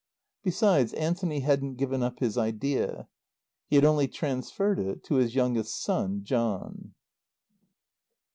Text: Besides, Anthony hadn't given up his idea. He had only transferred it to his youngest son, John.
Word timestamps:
Besides, 0.43 0.93
Anthony 0.95 1.41
hadn't 1.41 1.75
given 1.75 2.01
up 2.01 2.21
his 2.21 2.35
idea. 2.35 3.07
He 3.67 3.75
had 3.75 3.85
only 3.85 4.07
transferred 4.07 4.79
it 4.79 5.03
to 5.03 5.17
his 5.17 5.35
youngest 5.35 5.79
son, 5.79 6.23
John. 6.23 6.95